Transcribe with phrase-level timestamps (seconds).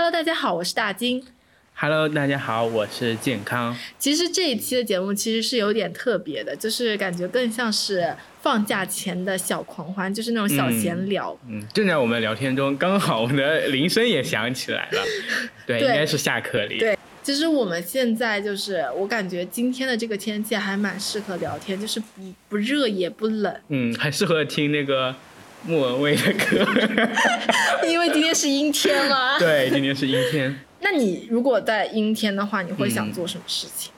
[0.00, 1.20] Hello，大家好，我是大金。
[1.74, 3.76] Hello，大家好，我是健康。
[3.98, 11.36] 其实这一期的节目其实是有点特别的，就是感觉更像是放假前的小狂欢，就是那种小闲聊。
[11.48, 15.02] 嗯，正在我们聊天中，刚好我们的铃声也响起来了。
[15.66, 16.78] 对，对应该是下课铃。
[16.78, 22.06] 对其实我们现在就是，我感觉今天的这个天气还蛮适合聊天，就是不
[22.48, 25.14] 不热也不冷，嗯，很适合听那个
[25.68, 26.66] 莫文蔚的歌。
[27.86, 29.38] 因为今天是阴天嘛。
[29.38, 30.58] 对，今天是阴天。
[30.80, 33.92] 那你如果在阴天的话，你会想嗯做什么事情？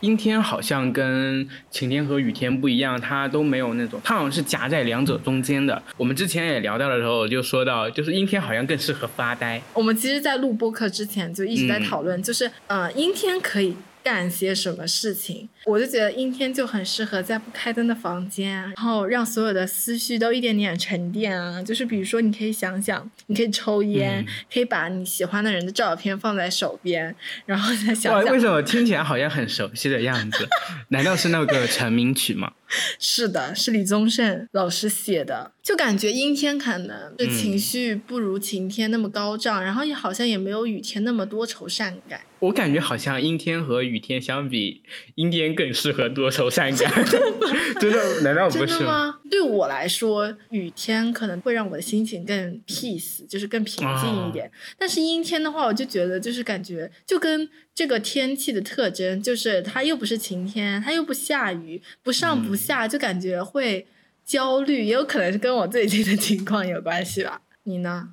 [0.00, 5.82] 阴天好像跟晴天和雨天不一样，它都没有那种，它好像是夹在两者中间的。
[5.96, 9.60] 我们之前也聊到的时候就说到，就是阴天好像更适合发呆。
[9.72, 15.48] 我们其实，在录播课之前就一直在嗯讨论，就是呃，阴天可以干些什么事情。
[15.66, 21.60] 我就觉得阴天就很适合在不开灯的房间，然后让所有的思绪都一点点沉淀啊。
[21.60, 30.48] 就是比如说，你可以想想，你可以抽烟，嗯可以把你喜欢的人的照片放在手边，然后再，想想为什么听起来好像很熟悉的样子？
[30.90, 32.52] 难道是那个成名曲吗？
[32.98, 42.20] 是的，是李宗盛老师写的，就感觉阴天可能这情绪不如晴天那么高涨，然后也好像也没有雨天那么多愁善感。
[42.40, 44.82] 我感觉好像阴天和雨天相比，
[45.14, 46.92] 阴天更适合多愁善感。
[47.80, 48.20] 真的？
[48.22, 49.18] 难道不是吗？
[49.30, 54.50] 对我来说，雨天可能会让我的心情更 peace，就是更平静一点。
[54.78, 63.86] 但是阴天的话，我就觉得就是感觉就跟这个天气的特征，就是它又不是晴天，它又不下雨，不上不下，就感觉会
[64.24, 67.40] 焦虑，也有可能是跟我最近的情况有关系吧。
[67.64, 68.10] 你呢？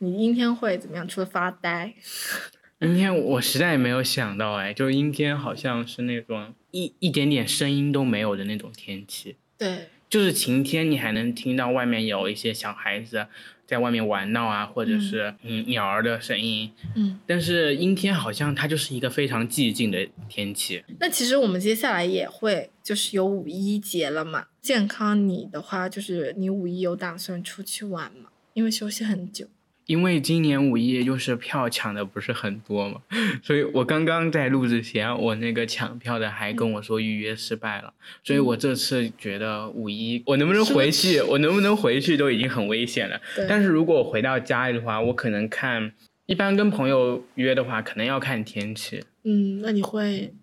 [0.00, 1.06] 你阴天会怎么样？
[1.06, 1.94] 除了发呆？
[2.80, 9.36] 阴天我实在没有想到，哎，就是阴天好像是那种一一点点声音都没有的那种天气。
[9.56, 13.26] 对，就是晴天，你还能听到外面有一些小孩子
[13.66, 16.70] 在外面玩闹啊，或者是嗯鸟儿的声音。
[16.94, 17.18] 嗯。
[17.26, 20.82] 但是阴天好像它就是一个非常寂静的天气。
[21.00, 24.46] 那其实我们接下来也会就是有五一节了嘛。
[24.62, 28.30] 健康你的话，就是你五一有打算出去玩吗？
[28.54, 29.46] 因为休息很久。
[29.88, 33.00] 因为今年五一就是票抢的不是很多嘛，
[33.42, 37.90] 所以我刚刚在录之前，我那个抢票的还跟我说预约失败了，
[38.22, 43.18] 所以我这次觉得五一我能不能回去，我能不能回去都已经很危险了。
[43.48, 45.90] 但是如果我回到家里的话，我可能看，
[46.26, 50.34] 一般跟朋友约的话，可能要看天气，嗯，那你会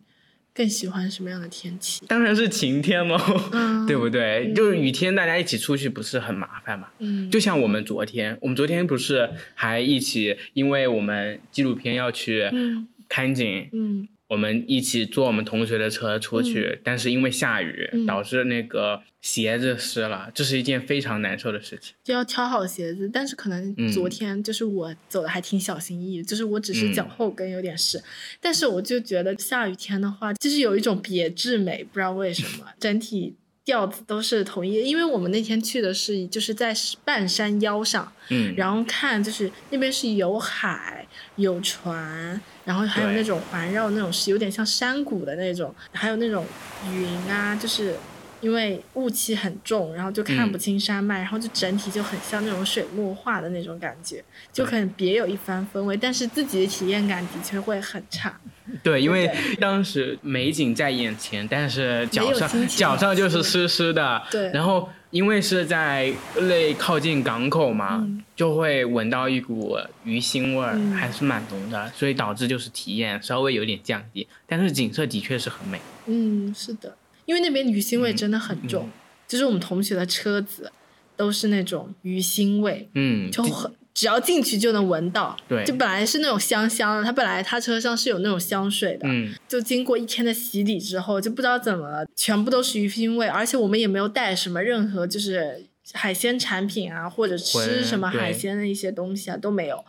[0.55, 2.05] 更喜欢什么样的天气？
[2.07, 3.19] 当然是晴天喽，
[3.51, 4.47] 嗯对不对？
[4.47, 6.87] 嗯就是雨天大家一起出去不是很麻烦嘛？
[6.99, 21.93] 嗯，就像我们昨天，我们昨天不是还一起，因为我们纪录片要去嗯看景，嗯我们一起坐我们同学的车出去，但是因为下雨，嗯导致那个鞋子湿了，这是一件非常难受的事情。
[22.03, 23.07] 就要挑好鞋子。
[23.07, 28.03] 但是可能嗯昨天就是我走的还挺小心翼翼的，就是我只是脚嗯后跟有点湿，
[28.41, 33.35] 但是我就觉得下雨天的话，就是有一种别致美，不知道为什么，整体。
[33.63, 36.71] 调子都是统一，因为我们那天去的是就是在
[37.03, 41.07] 半山腰上，嗯，然后看就是那边是有海
[41.37, 46.45] 有船，然后还有那种环绕那种是有点像山谷的那种，还有那种
[46.91, 47.95] 云啊，就是
[48.41, 58.39] 因为雾气很重，然后就看不清山脉，然后就整体就很像那种水墨画的那种感觉，就可能别有一番风味，但是自己的体验感的确会很差。
[58.81, 64.21] 对，因为当时美景在眼前，但是脚上脚上就是湿湿的。
[64.31, 74.27] 对然后因为是在类靠近港口嘛，嗯就会闻到一股鱼腥味儿，嗯还是蛮浓的，所以导致就是体验稍微有点降低。
[74.47, 75.79] 但是景色的确是很美。
[76.07, 78.91] 嗯，是的，因为那边鱼腥味真的很重，嗯
[79.27, 80.71] 就是我们同学的车子
[81.15, 85.35] 都是那种鱼腥味，嗯，就很只要进去就能闻到。
[85.47, 99.83] 对就本来是那种香香的，他本来他车上是有那种香水的，嗯，就经过一天的洗礼之后，就不知道怎么了，全部都是鱼腥味，而且我们也没有带什么任何就是海鲜产品啊，或者吃什么海鲜的一些东西啊都没有。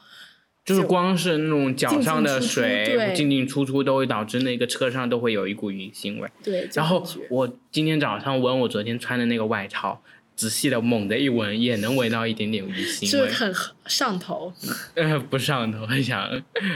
[0.67, 6.29] 就是光是那种脚上的水进进出出都会导致那个车上都会有一股鱼腥味。
[6.43, 10.03] 对，然后我今天早上闻我昨天穿的那个外套，
[10.35, 13.29] 仔细的猛的一闻，也能闻到一点点鱼腥味。
[13.29, 13.55] 是很
[13.87, 14.53] 上头。
[14.97, 16.29] 呃，不上头，很想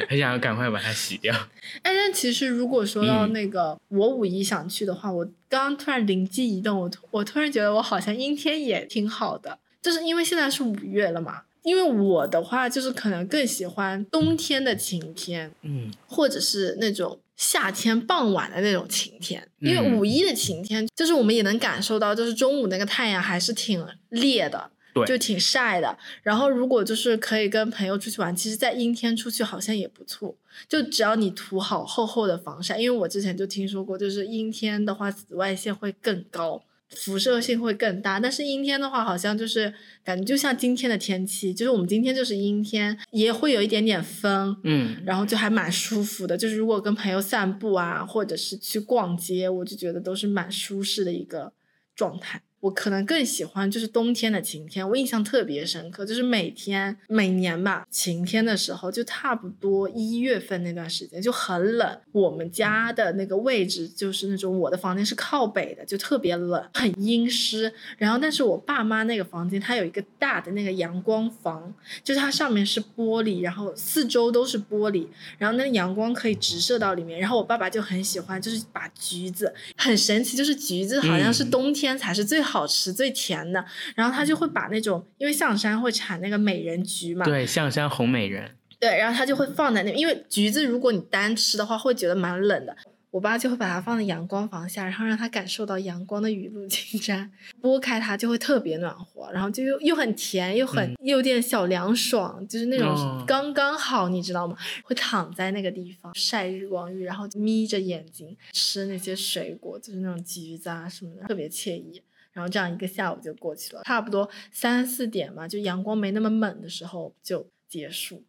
[0.08, 1.34] 很想赶快把它洗掉。
[1.82, 11.42] 哎，但其实如果说到嗯那个、我五一想去的话，我刚刚突然灵机一动，我突我突然觉得我好像阴天也挺好的，就是因为现在是五月了嘛。
[11.62, 19.46] 因为我的话就是可能更喜欢冬天的晴天，嗯或者是那种夏天傍晚的那种晴天。
[19.58, 25.98] 因为嗯五一的晴天，就是我们也能感受到，就是中午那个太阳还是挺烈的，对就挺晒的。
[26.22, 30.34] 然后如果就是可以跟朋友出去玩，其实在阴天出去好像也不错。
[30.68, 36.62] 就只要你涂好厚厚的防晒，因为我之前就听说过，就是阴天的话紫外线会更高。
[36.96, 39.72] 辐射性会更大，但是阴天的话，好像就是
[40.04, 46.36] 感觉就像今天的天气，就是我们今天就是阴天，也会有一点点风，嗯，然后就还蛮舒服的。
[46.36, 51.52] 就是如果跟朋友散步啊，或者是去逛街，我就觉得都是蛮舒适的一个
[51.94, 52.42] 状态。
[52.60, 61.98] 我可能更喜欢就是冬天的晴天，我印象特别深刻，就是每天每年吧晴天的时候，就差不多一月份那段时间就很冷。
[62.12, 67.72] 我们家的那个位置就是那种我的房间是靠北的，就特别冷，很阴湿。
[67.96, 71.72] 然后但是我爸妈那个房间，它有一个大的那个阳光房，
[72.04, 75.06] 就是它上面是玻璃，然后四周都是玻璃，
[75.38, 77.18] 然后那阳光可以直射到里面。
[77.18, 82.49] 然后我爸爸就很喜欢，就是把橘子很神奇，就是橘子好像是冬天才是最好。
[82.50, 83.64] 好吃最甜的，
[83.94, 92.76] 然后他就会把那种，因为象山会产那个美人橘嘛，对，象山红美人，对，然后他就会放在那，因为橘子如果你单吃的话，会觉得蛮冷的。
[93.12, 97.28] 我爸就会把它放在阳光房下，然后让它感受到阳光的雨露均沾，
[97.60, 104.56] 剥开它就会特别暖和，然后就又又很甜，又很又有点小凉爽，就是那种刚刚好，你知道吗？
[104.84, 112.00] 会躺在那个地方晒日光浴，然后眯着眼睛吃那些水果，就是那种橘子啊什么的，特别惬意。
[112.32, 118.22] 然后这样一个下午就过去了，差不多三四点嘛，就阳光没那么猛的时候就结束，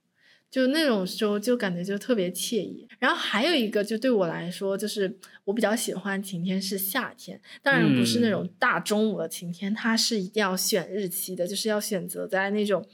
[0.50, 2.88] 就那种时候就感觉就特别惬意。
[3.00, 12.86] 然后还有一个就对我来说，就是我比较喜欢晴天是夏天，当然不是那种大中午的晴天，它是一定要选日期的，就是要选择在那种。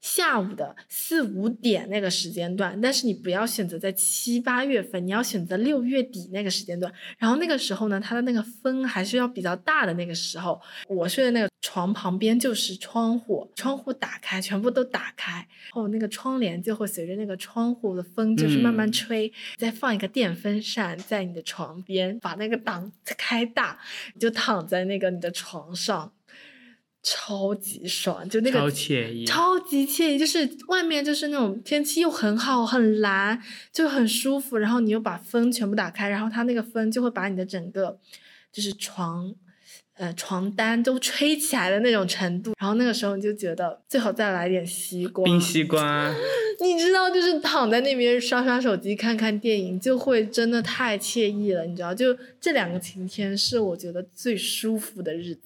[0.00, 6.92] 下午的四五点那个时间段，但是你不要选择在七八月份，你要选择六月底那个时间段。
[7.18, 10.60] 然后那个时候呢，它的那个风还是要比较大的那个时候。
[10.88, 19.30] 我睡的那个床旁边就是窗户，窗户打开，全部都打开，然后那个窗帘就会随着那个窗户的风就是慢慢吹。
[19.58, 23.78] 再放一个电风扇在你的床边，把那个档开大，
[24.14, 26.12] 你就躺在那个你的床上。
[27.02, 33.40] 超级爽，就那个超惬意，超级惬意，就是外面就是那种天气又很好，很蓝，
[33.72, 34.58] 就很舒服。
[34.58, 37.98] 然后你又把风全部打开，然后它那个风就会把你的整个
[38.52, 39.34] 就是床，
[39.94, 42.52] 呃，床单都吹起来的那种程度。
[42.58, 46.14] 然后那个时候你就觉得最好再来点西瓜，冰西瓜，
[46.60, 51.64] 你知道，就是躺在那边刷刷手机、看看电影，就会真的太惬意了。
[51.64, 55.40] 你知道，就这两个晴天是我觉得最舒服的日子。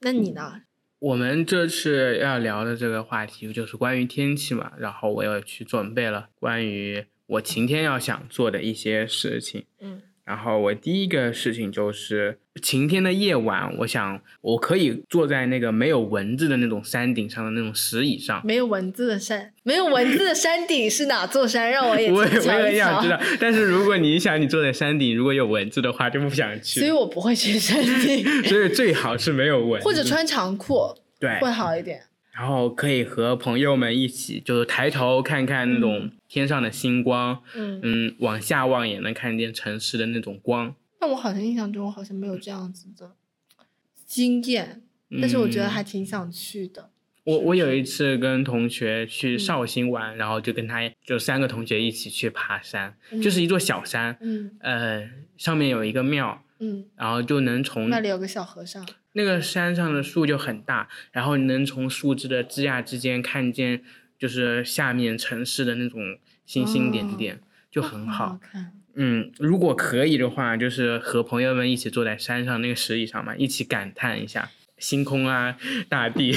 [0.00, 0.62] 那你呢？
[0.98, 9.66] 我们这次要聊的这个话题就是关于天气嘛，然后我又去准备了关于我晴天要想做的一些事情。
[9.80, 10.02] 嗯。
[10.26, 18.44] 然后我第一个事情就是晴天的夜晚，我想我可以坐在那个没有蚊子的那种山顶上的那种石椅上。
[18.44, 21.70] 没有蚊子的山，没有蚊子的山顶是哪座山？
[21.70, 23.16] 让我也我我也想知道。
[23.38, 26.80] 但是如果你想你坐在山顶，如果有蚊子的话，就不想去。
[26.80, 28.24] 所以我不会去山顶。
[28.50, 32.02] 所以最好是没有蚊子，或者穿长裤，对，会好一点。
[32.36, 40.74] 然后可以和朋友们一起，就是抬头看看那种天上的星光，嗯嗯，往下望也能看见城市的那种光。
[41.00, 43.12] 那我好像印象中好像没有这样子的
[44.04, 44.82] 经验，
[45.20, 46.90] 但是我觉得还挺想去的。
[47.24, 58.86] 我我有一次跟同学去绍兴玩，然后就跟他就三个同学一起去爬山，就是一座小山，嗯，呃，上面有一个庙，嗯，然后就能从那里有个小和尚。
[59.16, 63.82] 那个山上的树就很大，然后你能从树枝的枝桠之间看见，
[64.18, 68.38] 就是下面城市的那种星星点点，就很好。
[68.94, 75.56] 嗯，如果可以的话，就是和朋友们一起坐在山上那个石椅上嘛，一起感叹一下星空啊，
[75.88, 76.34] 大地。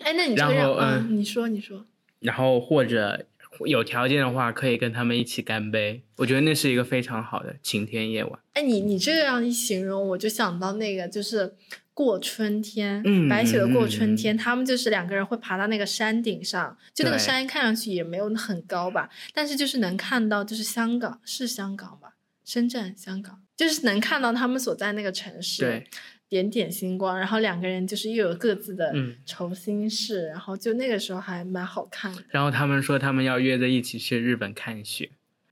[0.00, 1.84] 哎，那你 然后嗯，你说你说。
[2.20, 3.26] 然后或者
[3.66, 8.40] 有条件的话，可以跟他们一起干杯，我觉得那是一个非常好的晴天夜晚。
[8.54, 11.54] 哎，你你这样一形容，我就想到那个就是
[11.94, 25.86] 过春天，白雪的过春天，他们就是两个人会爬到那个山顶上，就那个山看上去也没有很高吧，但是就是能看到，就是香港是香港吧，深圳、香港，就是能看到他们所在那个城市，对，
[26.32, 28.90] 点点星光，然后两个人就是又有各自的
[29.26, 32.22] 愁心事，然后就那个时候还蛮好看的。
[32.30, 35.10] 然后他们说他们要约着一起去日本看雪，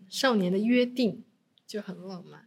[0.09, 1.23] 少年的约定
[1.67, 2.47] 就很浪漫。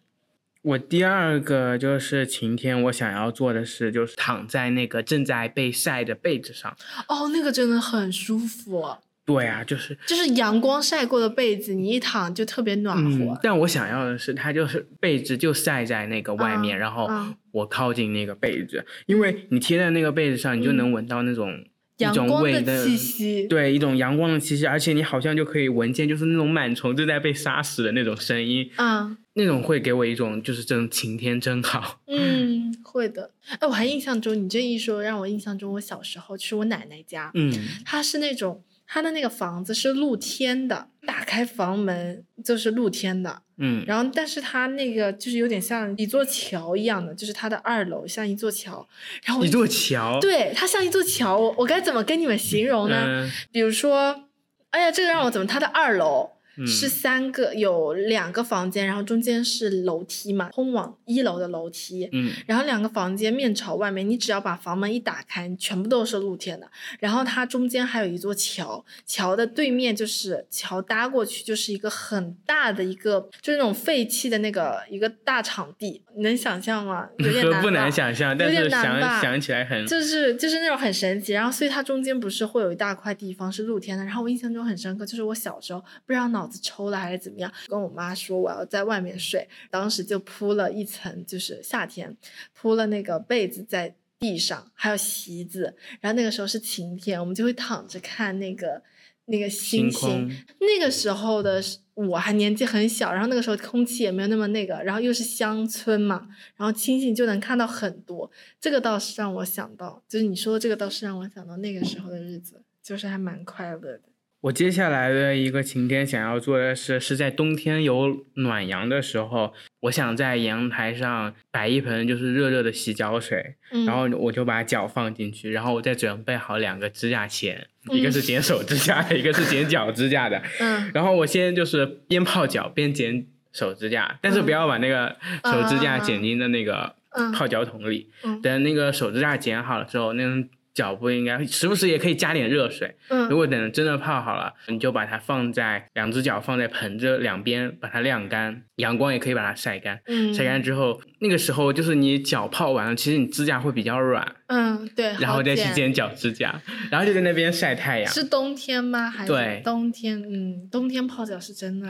[0.63, 6.75] 我第二个就是晴天，我想要做的事就是躺在那个正在被晒的被子上。
[7.07, 8.97] 哦，那个真的很舒服。
[9.25, 13.39] 对啊，就是就是阳光晒过的被子，你一躺就特别暖和。
[13.43, 17.07] 但我想要的是，它就是被子就晒在那个外面，然后
[17.53, 21.63] 我靠近那个被子，因为你贴在那个被子上，你就能闻到那种
[21.97, 32.01] 一种阳光味的气息，对，一种阳光的气息，而且你好像就可以闻见，就是那种螨虫正在被杀死的那种声音，啊，那种会给我一种就是这种晴天真好。
[32.07, 33.31] 嗯，会的。
[33.59, 37.53] 哎，我还印象中，你这一说，让我印象中，我小时候去我奶奶家，嗯
[37.85, 48.87] 她是那种她的那个房子是露天的，打开房门就是露天的，嗯然后但是它那个就是有点像一座桥一样的，就是它的二楼像一座桥，
[49.25, 50.19] 然后一座桥。
[50.21, 53.03] 对，它像一座桥，我我该怎么跟你们形容呢？
[53.07, 54.29] 嗯比如说，
[54.69, 55.45] 哎呀，这个让我怎么？
[55.45, 62.09] 它的二楼嗯是三个，有两个房间，然后中间是楼梯嘛，通往一楼的楼梯。
[62.11, 66.69] 嗯然后两个房间面朝外面，你只要把房门一打开，全部都是露天的。
[66.99, 77.07] 然后它中间还有一座桥，桥的对面就是桥搭过去就是一个很大的一个，就是那种废弃的那个一个大场地，你能想象吗？
[77.17, 92.15] 有点 难不难想象，但有点是想难吧想起来很就是就是那种很神奇，然后所以它中间不是会有一大块地方是露天的，然后我印象中很深刻，就是我小时候不知道脑子抽了还是怎么样，跟我妈说我要在外面睡，当时就铺了一层，就是夏天
[92.53, 98.81] 铺了那个被子在地上，还有席子，然后那个时候是晴天，我们就会躺着看那个
[99.25, 108.29] 那个星星，那个时候的我还年纪很小，然后那个时候空气也没有那么那个，然后又是乡村嘛，然后星星就能看到很多。
[108.59, 114.01] 这个倒是让我想到，就是你说的这个倒是让我想到那个时候的日子，就是还蛮快乐的。
[114.43, 130.41] 我接下来的一个晴天想要做的是，是在冬天有暖阳的时候，我想在阳台上摆一盆就是热热的洗脚水，嗯，然后我就把脚放进去，然后我再准备好两个指甲钳，一个嗯是剪手指甲的，一个是剪脚指甲的。
[130.59, 138.09] 嗯然后我先就是边泡脚边剪手指甲，但是不要把那个手指甲剪进的那个嗯泡脚桶里。
[138.23, 142.95] 嗯等那个手指甲剪好了之后，那种脚不应该时不时也可以加点热水。
[143.09, 149.99] 嗯如果等真的泡好了，你就把它放在两只脚放在盆子两边，把它晾干，阳光也可以把它晒干。
[150.07, 156.59] 嗯晒干之后，那个时候就是你脚泡完了，其实你指甲会比较软，嗯对，然后再去剪剪脚指甲，
[156.91, 158.11] 然后就在那边晒太阳。
[158.11, 159.09] 是冬天吗？
[159.09, 160.21] 还是对冬天？
[160.21, 161.87] 嗯，冬天泡脚是真的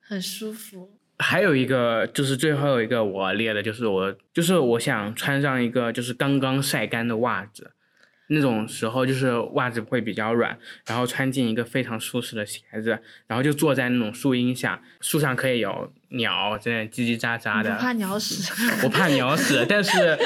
[0.00, 0.90] 很舒服。
[1.18, 7.70] 还有一个就是最后一个我列的就是我就是我想穿上一个就是刚刚晒干的袜子，
[8.34, 18.52] 那种时候就是袜子会比较软，然后穿进一个非常舒适的鞋子，然后就坐在那种树荫下，树上可以有鸟在那叽叽喳喳的，怕鸟屎？
[18.84, 20.18] 我怕鸟屎，但是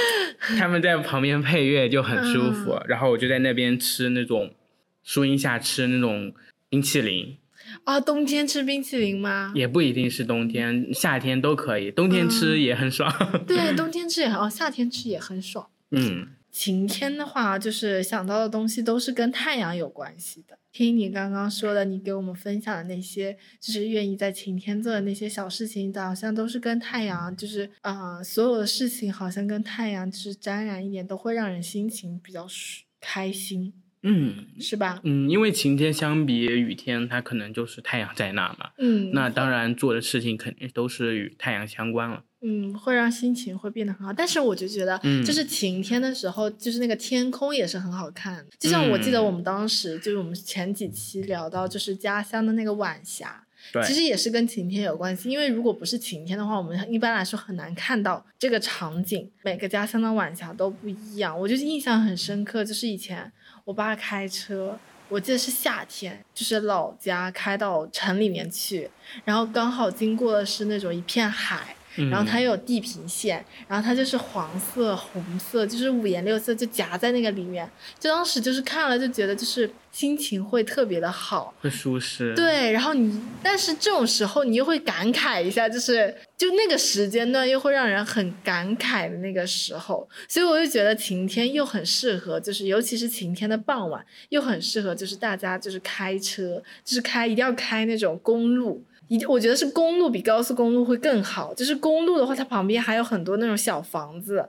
[0.58, 4.54] 他们在旁边配乐就很舒服，嗯然后我就在那边吃那种
[5.02, 6.34] 树荫下吃那种
[6.68, 7.38] 冰淇淋，
[7.84, 9.52] 啊，冬天吃冰淇淋吗？
[9.54, 13.10] 也不一定是冬天，夏天都可以，冬天吃嗯也很爽。
[13.46, 15.66] 对， 冬天吃也很哦，夏天吃也很爽。
[15.90, 20.56] 嗯，晴天的话，就是想到的东西都是跟太阳有关系的。
[20.70, 33.72] 听你刚刚说的，你给我们分享的那些，就是愿意在晴天做的那些小事情，好像都是跟太阳，就是啊、呃所有的事情好像跟太阳就是沾染一点，都会让人心情比较舒开心，
[34.04, 35.00] 嗯是吧？
[35.02, 42.22] 嗯，因为晴天相比雨天，它可能就是太阳在那嘛，嗯，那当然做的事情肯定都是与太阳相关了。
[42.46, 44.12] 嗯，会让心情会变得很好。
[44.12, 48.44] 但是我就觉得，嗯就是晴天的时候，就是那个天空也是很好看。
[48.58, 55.30] 就像我记得嗯我们当时，就是我们前几期聊到，就是家乡的那个晚霞，对，其实也是跟晴天有关系。
[55.30, 59.30] 因为如果不是晴天的话，我们一般来说很难看到这个场景。
[59.42, 63.32] 每个家乡的晚霞都不一样，我就印象很深刻，就是以前
[63.64, 64.78] 我爸开车。
[65.10, 68.90] 我记得是夏天，就是老家开到城里面去，
[69.24, 77.68] 然后刚好经过的是那种一片海，然后它嗯又有地平线，然后它就是黄色、红色，就是五颜六色，就夹在那个里面。
[77.98, 82.72] 就当时就是看了就觉得就是心情会特别的好，会舒适。，对。
[82.72, 98.82] 然后你，但是这种时候你又会感慨一下，就是就那个时间段又会让人很感慨的那个时候，所以我就觉得晴天又很适合，就是尤其是晴天的傍晚，又很适合就是大家就是开车，就是开一定要开那种公路。
[99.08, 101.52] 一，我觉得是公路比高速公路会更好。
[101.54, 104.48] 就是公路的话，它旁边还有很多那种小房子，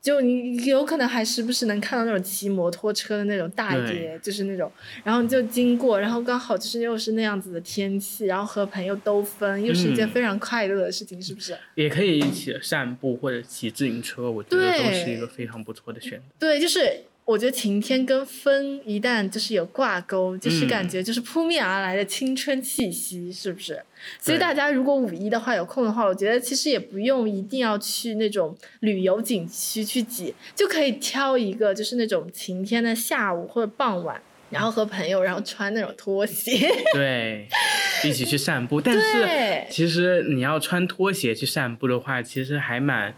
[0.00, 4.70] 就你有可能还时不时能看到那种骑摩托车的那种大爷，就是那种，
[5.04, 11.56] 然后你就经过，然后刚好就是又是那样子的天气，然后和朋友兜风，又是一件嗯非常快乐的事情，是不是？
[11.74, 16.24] 也可以一起散步或者骑自行车，我觉得都是一个非常不错的选择。
[16.38, 23.80] 对，就是我觉得晴天跟风一旦就是有挂钩，就是感嗯觉就是扑面而来的青春气息，是不是？
[24.18, 37.46] 所以大家如果五一的话有空的话，我觉得其实也不用一定要去那种旅游景区去挤，就可以挑一个就是那种晴天的下午或者傍晚，然后和朋友然后穿那种拖鞋，对，
[38.02, 38.80] 一起去散步。
[38.80, 43.14] 但是其实你要穿拖鞋去散步的话，其实还蛮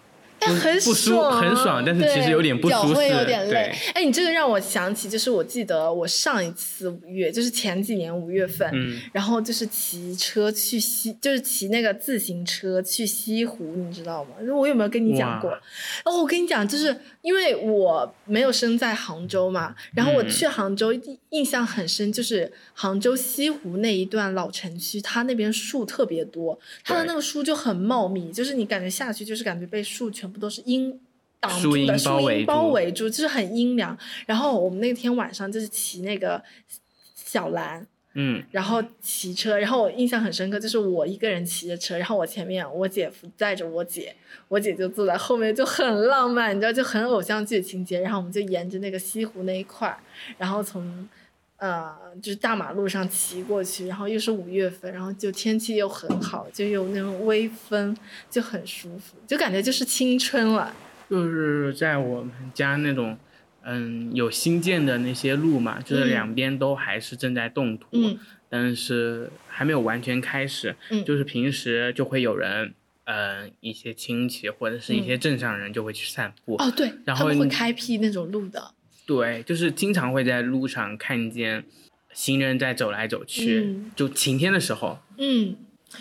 [0.46, 0.92] 很不
[1.30, 2.94] 很爽，但是其实对有点不脚舒适。
[2.94, 3.92] 会有点累对，。
[3.94, 14.30] 哎，你这个让我想起，就是我记得我上一次五月，就是前几年五月份，嗯，然后就是骑车去西，就是骑那个自行车去西湖，你知道吗？
[14.56, 15.60] 我有没有跟你讲过哇？
[16.04, 31.00] 哦，我跟你讲，就是因为我没有生在杭州嘛，然后我嗯去杭州印印象很深，就是杭州西湖那一段老城区，它那边树特别多，它的那个树就很茂密，就是你感觉下去就是感觉被树全部都是阴。
[31.40, 33.98] 挡住的树荫包围住，就是很阴凉。
[34.26, 36.40] 然后我们那天晚上就是骑那个
[37.16, 44.14] 小蓝，嗯，然后骑车，然后我印象很深刻，就是我一个人骑着车，然后我前面我姐夫载着我姐，
[44.48, 48.00] 我姐就坐在后面，就很浪漫，你知道，就很偶像剧情节。
[48.00, 49.98] 然后我们就沿着那个西湖那一块儿，
[50.36, 51.08] 然后从
[51.56, 51.90] 呃
[52.20, 57.96] 就是大马路上骑过去，然后又是五月份，然后就天气又很好，就有那种微风，
[58.28, 60.74] 就很舒服，就感觉就是青春了。
[61.08, 63.16] 就是在我们家那种。
[63.64, 70.76] 嗯，有新建的那些路嘛，就是嗯两边都还是正在动土，嗯但是还没有完全开始。
[70.90, 76.56] 嗯就是平时就会有人，呃，一些亲戚或者是一嗯些镇上人就会去散步。
[76.56, 78.74] 哦，对，然后会开辟那种路的。
[79.06, 81.64] 对，就是经常会在路上看见
[82.12, 84.98] 行人在走来走去，嗯就晴天的时候。
[85.18, 85.56] 嗯，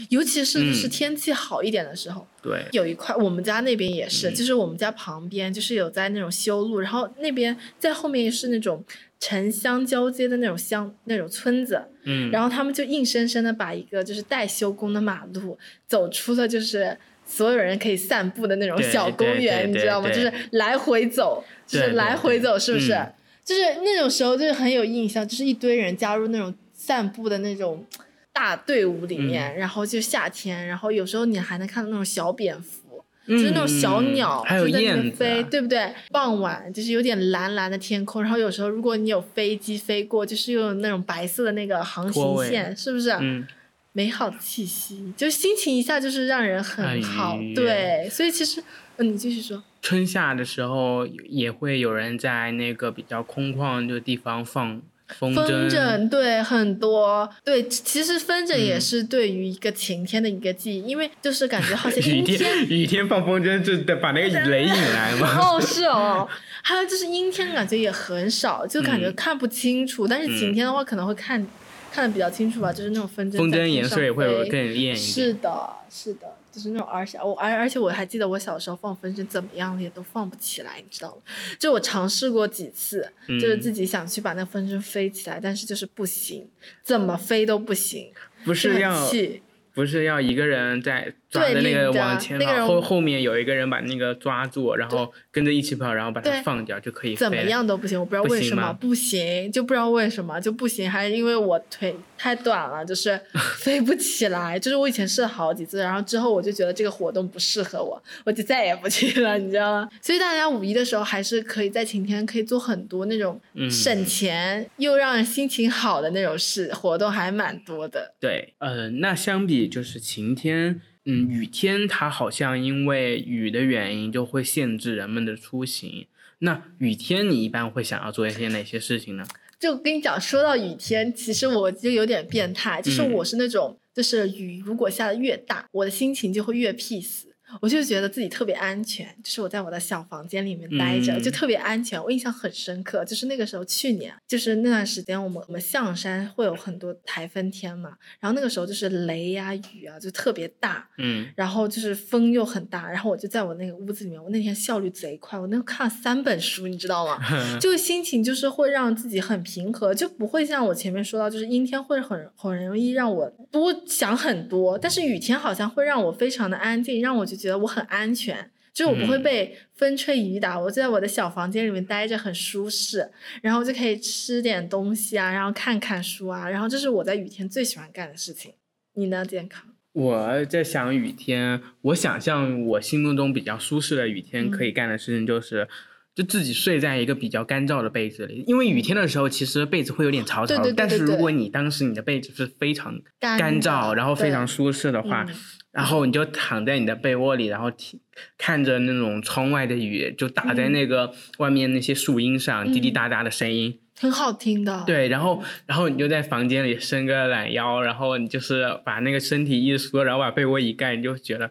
[0.10, 2.26] 尤其是就是嗯天气好一点的时候。
[2.42, 8.84] 对，有一块，我们家那边也是，嗯就是我们家旁边就是有在那种修路，然后那边在后面是那种
[9.20, 15.58] 城乡交接的那种乡那种村子，嗯，然后他们就硬生生的把一个就是待修工的马路
[15.88, 20.10] 走出了就是所有人可以散步的那种小公园，你知道吗？
[20.10, 22.94] 就是来回走，就是来回走，是不是？
[22.94, 27.84] 嗯就是那种时候就是很有印象，就是一堆人加入那种散步的那种
[28.34, 32.80] 大队伍里嗯面，然后就夏天，然后有时候你还能看到那种小蝙蝠。
[33.28, 35.94] 就就是那种小鸟，还有就在那边燕飞，啊，对不对？
[36.10, 43.12] 傍晚就是有点蓝蓝的天空，然后有时候如果你有飞机飞过，就是又有那种白色的那个航行线，是不是？
[43.22, 43.48] 嗯，
[43.94, 48.62] 美好的气息，就是心情一下就是让人很很好对，所以其实，
[48.98, 54.82] 嗯，你继续说，春夏的时候也会有人在那个比较空旷的地方放
[55.18, 65.38] 风风筝，对很多，对，其实风筝也嗯是对于一个晴天的一个记忆，因为就是感觉好像 雨阴天天雨天放风筝，就得把那个雷引来嘛。
[65.40, 66.28] 哦，是哦，
[66.62, 70.08] 还有就是阴天感觉也很少，就感觉嗯看不清楚。
[70.08, 71.46] 但是晴天的话，可能会看
[71.92, 74.96] 看的比较清楚吧，就是那种风筝风筝颜色也会有更艳一点。
[74.96, 81.22] 是的，是的，就是那种而且我而而且我还记得我小时候放风筝怎么样也都放不起来，你知道吗？
[81.58, 86.48] 就我尝试过几次，就是嗯自己想去把那风筝飞起来，但是就是不行，
[86.84, 88.12] 怎么飞都不行，
[88.44, 89.42] 不是要气。
[89.74, 97.16] 不是要一个人在抓着那个往前跑，那个后后面有一个人把那个抓住，然后跟着一起跑，然后把它放掉就可以。
[97.16, 97.38] 怎么？
[97.38, 103.20] 样都不行，我不知道为什么吗不行，就不知道为什么就不行，还是因为我腿太短了，就是
[103.58, 104.60] 飞不起来。
[104.60, 109.90] 就是我以前试了好几次，然后之后我就觉得这个活动不适合我，我就再也不去了，你知道吗？
[110.02, 118.14] 所以大家五一的时候还是可以在晴天可以做很多那种嗯省钱又让人心情好的那种事活动，还蛮多的。
[118.20, 126.08] 对，呃，那相比就是晴天，嗯，雨天它好像因为雨的原因就会限制人们的出行。
[126.40, 129.26] 那雨天你一般会想要做一些哪些事情呢？
[129.60, 137.26] 就跟你讲，说到雨天，其实我就有点变态，就是嗯我是那种，就是雨如果下的越大，我的心情就会越 peace。
[137.60, 142.02] 我就觉得自己特别安全，就是我在我的小房间里面待着，嗯就特别安全。
[142.04, 157.20] 我印象很深刻，就是那个时候，去年就是那段时间，我们我们象山会有很多台风天嘛，然后那个时候就是雷呀、雨啊，就特别大，嗯，然后就是风又很大，然后我就在我那个屋子里面，我那天效率贼快，我那个看了三本书，你知道吗？
[157.60, 168.52] 就心情就是会让自己很平和，就不会像我前面说到，就是阴天会很很容易让我多想很多，但是雨天好像会让我非常的安静，让我就觉得我很安全。
[168.74, 178.54] 就是我不会嗯被风吹雨打，我就在我的小房间里面待着很舒适，然后就可以吃点东西啊，然后看看书啊，然后这是我在雨天最喜欢干的事情。
[178.94, 179.66] 你呢，健康？
[179.92, 185.68] 我在想雨天，我想象我心目中比较舒适的雨天嗯可以干的事情就是
[186.14, 190.56] 就自己睡在一个比较干燥的被子里，因为雨天的时候其实被子会有点潮潮的。
[190.56, 195.36] 对对对对但是如果你当时你的被子是非常干干燥，的然后非常舒适的话，嗯
[195.72, 197.98] 然后你就躺在你的被窝里，然后听
[198.38, 203.80] 看着那种窗外的雨，就打在嗯那个外面那些树荫上，滴滴答答的声音。
[203.98, 204.84] 很好听的。
[204.86, 211.50] 对，然后然后你就在房间里伸个懒腰，然后你就是把那个身体一缩，然后把被窝一盖，你就觉得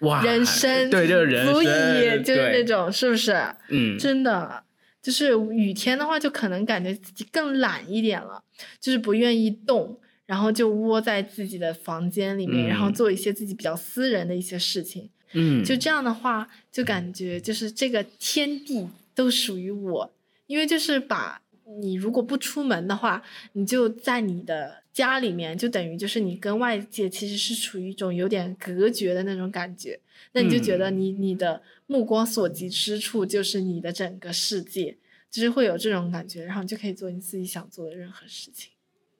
[0.00, 3.32] 哇，人生对，就是人足生，矣，就是那种，是不是？
[3.68, 4.64] 嗯，真的，
[5.02, 8.42] 就是雨天的话，就可能感觉自己更懒一点了，
[8.80, 15.10] 就是不愿意动，然后就窝在自己的房间里面，然后嗯做一些自己比较私人的一些事情。
[15.32, 20.12] 嗯，就这样的话，就感觉就是这个天地都属于我，
[20.46, 21.40] 因为就是把
[21.80, 29.98] 你如果不出门的话，你就在你的家里面，就等于就是你跟外界其实是处于一种有点隔绝的那种感觉。
[30.32, 34.96] 那你就觉得嗯你你的目光所及之处就是你的整个世界，
[35.30, 38.70] 就是会有这种感觉，然后你就可以做你自己想做的任何事情。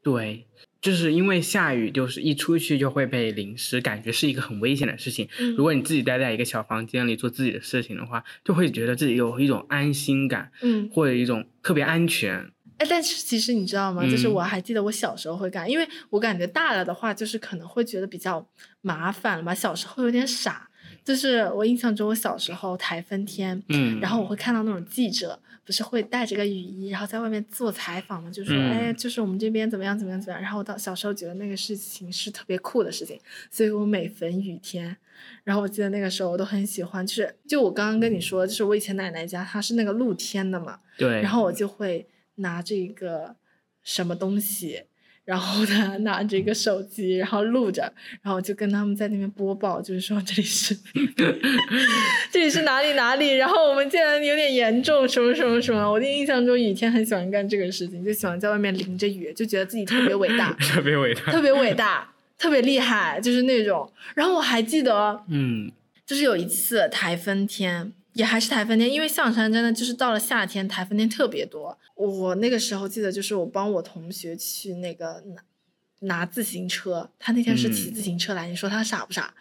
[0.02, 0.46] 对，
[0.80, 5.28] 就是因为下雨，就是一出去就会被淋湿，感觉是一个很危险的事情。
[5.38, 12.50] 嗯如果你自己待在一个小房间里做自己的事情的话，就会觉得自己有一种安心感，嗯，或者一种特别安全。
[12.80, 14.02] 哎，但是其实你知道吗？
[14.04, 18.44] 就是嗯我还记得我小时候会干，因为我感觉大了的话，就是可能会觉得比较
[18.80, 19.54] 麻烦了吧。
[19.54, 20.66] 小时候有点傻，
[21.04, 30.42] 就是我印象中我小时候台风天，嗯，然后我会看到那种记者不是会带着个雨衣，然后在外面做采访嘛，就说、嗯哎，就是我们这边怎么样怎么样怎么样。
[30.42, 34.96] 然后我到小时候觉得那个事情是特别酷的事情，所以我每逢雨天。
[35.44, 43.36] 然后我记得那个时候我都很喜欢，就是就我刚刚跟你说，就是我以前奶奶家它是那个露天的嘛，对，然后我就会拿着一个
[43.82, 44.82] 什么东西，
[45.24, 50.76] 然后他拿着一个手机，然后录着，然后就跟他们在那边播报，就是说这里是
[52.32, 55.90] 这里是哪里哪里，然后我们竟然有点严重，什么什么什么。
[55.90, 61.32] 我的印象中雨天很喜欢干这个事情，就喜欢在外面淋着雨，就觉得自己特别伟大 特别伟大。
[61.32, 63.92] 特别伟大，特别厉害，就是那种。
[64.14, 65.70] 然后我还记得，嗯
[66.06, 71.78] 就是有一次台风天，也还是台风天，因为象山真的就是到了夏天，台风天特别多。
[71.94, 75.42] 我那个时候记得，就是我帮我同学去那个拿
[76.00, 79.34] 拿自行车，他那天是骑嗯自行车来，你说他傻不傻？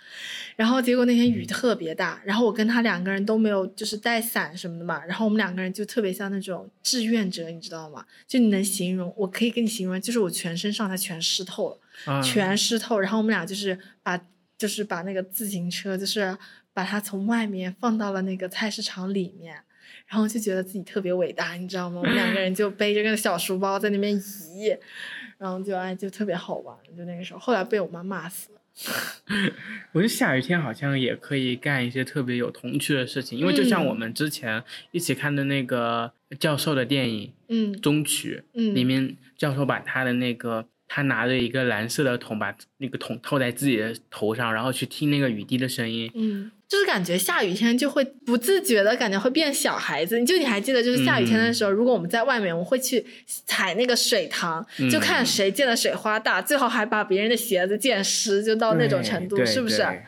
[0.58, 8.06] 然后结果那天雨特别大，然后我跟他两个人都没有就是带伞什么的嘛，然后我们两个人就特别像那种志愿者，你知道吗？
[8.28, 11.80] 就你能形容，我可以跟你形容，就是我全身上下全湿透了。
[12.06, 14.22] 啊，全湿透，然后我们俩就是把
[14.58, 16.38] 就是把那个自行车就是
[16.74, 19.56] 把它从外面放到了那个菜市场里面，
[20.08, 22.00] 然后就觉得自己特别伟大，你知道吗？
[22.00, 24.76] 我们两个人就背着个小书包在那边移，
[25.38, 28.60] 然后就哎就特别好玩，就那个时候，后来被我妈骂死了。
[29.92, 46.12] 我觉得下雨天好像也可以干一些特别有童趣的事情，因为就像嗯我们之前一起看的那个教授的电影嗯《中曲》，嗯，里面教授把他的那个他拿着一个蓝色的桶，把那个桶套在自己的头上，然后去听那个雨滴的声音。
[46.16, 50.20] 嗯，就是感觉下雨天就会不自觉的感觉会变小孩子。
[50.20, 53.06] 你就你还记得，就是下雨天的时候，如果我们在外面，我们会去
[53.46, 59.78] 踩那个水塘，就看嗯谁溅的水花大，最后还把别人的鞋子溅湿，就到那种程度，是不是？
[59.78, 60.02] 对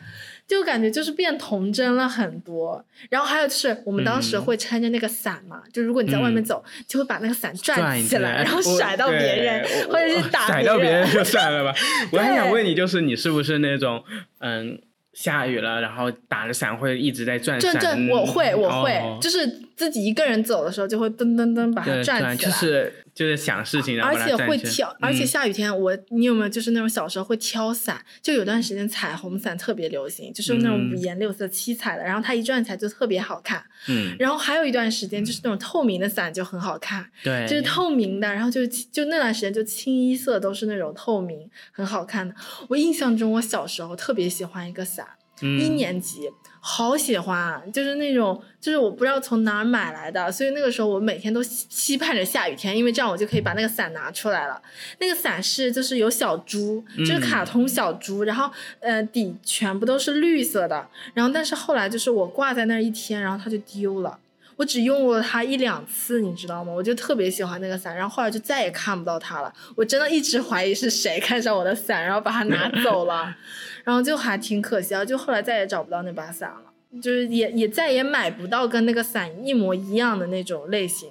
[0.46, 2.84] 就感觉就是变童真了很多。
[3.08, 11.74] 然后还有就是，我们当时嗯会撑着那个伞嘛，就如果你在外面嗯走，就会把那个伞转起来，然后甩到别人，或者是打甩到别人人就算了吧。
[12.12, 14.02] 我还想问你，就是你是不是那种
[14.40, 14.80] 嗯
[15.14, 17.80] 下雨了，然后打着伞会一直在转转伞？
[17.82, 22.50] 转，我会我会，哦就是自己一个人走的时候，就会噔噔噔把它转转起来。
[22.50, 28.02] 就是就是想事情，然后而且会挑，而且嗯下雨天我，你有没有就是那种小时候会挑伞？
[28.22, 33.62] 就有段时间彩虹伞特别流行，就是那种嗯五颜六色、七彩的，然后它一转起来就特别好看。
[33.88, 42.34] 嗯，然后还有一段时间就是那种透明的伞就很好看，对，就是透明的，然后就就那段时间就清一色都是那种透明，很好看的。
[42.68, 45.06] 我印象中我小时候特别喜欢一个伞，
[45.42, 46.30] 一嗯年级
[46.64, 54.62] 好喜欢啊，就是那种，就是我不知道从哪儿买来的，所以那个时候我每天都期期盼着下雨天，因为这样我就可以把那个伞拿出来了。
[55.00, 64.18] 那个伞是就是有小猪，就是卡通小猪，然后呃底全部都是绿色的，然后但是后来就是我挂在那儿一天，然后它就丢了。
[64.56, 66.72] 我只用过它一两次，你知道吗？
[66.72, 69.52] 我就特别喜欢那个伞，然后后来就再也看不到它了。
[69.74, 73.34] 我真的一直怀疑是谁看上我的伞，然后把它拿走了，
[73.84, 75.04] 然后就还挺可惜啊。
[75.04, 81.08] 就后来再也找不到那把伞了，就是也也再也买不到跟那个伞一模一样的那种类型，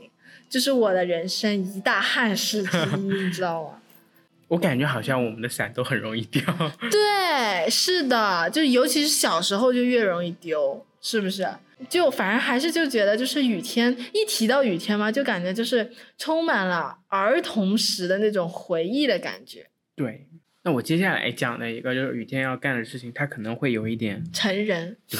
[0.47, 3.69] 就是我的人生一大憾事之一，你知道吗？
[4.49, 6.43] 我感觉好像我们的伞都很容易掉。
[6.91, 10.85] 对，是的，就尤其是小时候就越容易丢。
[11.03, 11.49] 是不是？
[11.89, 19.67] 就反正还是就觉得，就是雨天一提到雨天嘛，就感觉就是充满了儿童时的那种回忆的感觉。
[19.95, 20.27] 对，
[20.63, 25.19] 那我接下来讲的一个就是雨天要干的事情，它可能会有一点成人，对，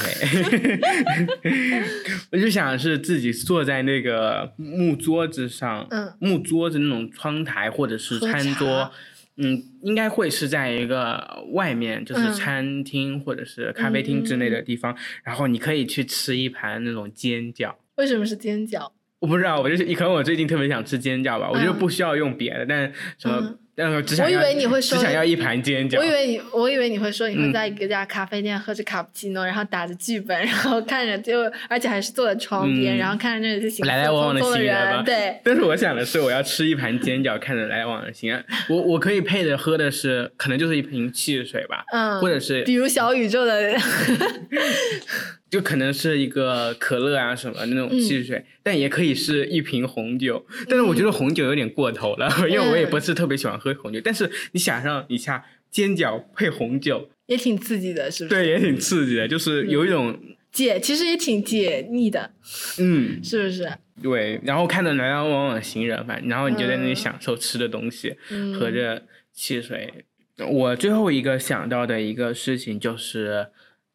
[2.31, 8.91] 我就想是自己坐在那个木桌子上，嗯，木桌子那种窗台或者是餐桌茶，
[9.37, 17.73] 嗯，应该会是在一个外面，就是嗯餐厅或者是咖啡厅之类的地方，然后你可以去吃一盘那种煎饺。
[17.95, 18.91] 为什么是煎饺？
[19.19, 25.97] 我不知道，我就是可能我最近特别想吃煎饺吧，我觉得嗯不需要用别的，但什么嗯，但我只想我以为你会说只想要一盘煎饺。
[25.97, 38.43] 我以为你，我以为你会说你会嗯在一个家咖啡店喝着卡布奇诺，然后打着剧本，然后看着就，而且还是坐在窗边，嗯然后看着那些行来来往往的行人，对， 但是我想的是，我要吃一盘煎饺，看着来往的行人。
[38.69, 43.71] 我我可以配着喝的是，可能就是一瓶汽水吧，嗯，或者是比如小宇宙的，
[45.51, 50.43] 就可能是一个可乐啊什么那种汽水，但也可以是一瓶红酒。
[50.69, 53.99] 但是我觉得红酒有点过头了，因为我也不是特别喜欢喝红酒。
[54.01, 58.35] 但是你想象一下，煎饺配红酒，也挺刺激的，是不是？
[58.35, 60.17] 对，也挺刺激的，就是有一种
[60.53, 62.31] 解其实也挺解腻的，
[62.79, 63.69] 嗯， 是不是？
[64.01, 64.39] 对。
[64.45, 70.05] 然后看着来来往往的行人，反正然后你就在那里嗯享受吃的东西，嗯，喝着汽水。
[70.49, 73.47] 我最后一个想到的一个事情，就是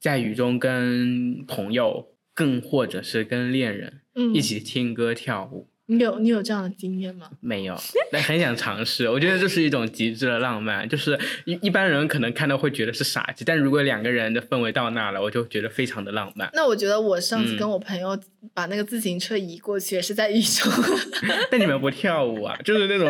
[0.06, 5.68] 在雨中跟朋友，更或者是跟恋人嗯一起听歌跳舞。
[5.86, 7.28] 你有你有这样的经验吗？
[7.40, 7.76] 没有，
[8.12, 9.08] 但很想尝试。
[9.08, 16.48] 我觉得这是一种极致的浪漫，就是一一般人可能看到会觉得是傻气，但如果两个人的氛围到那了，我就觉得非常的浪漫。
[16.54, 18.16] 那我觉得我上次嗯跟我朋友
[18.54, 20.72] 把那个自行车移过去，也是在雨中。
[21.50, 22.56] 但你们不跳舞啊？
[22.64, 23.08] 就是那种，